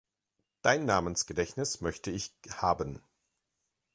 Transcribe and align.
Dein 0.63 0.85
Namensgedächtnis 0.85 1.81
möchte 1.81 2.09
ich 2.09 2.33
haben. 2.53 3.03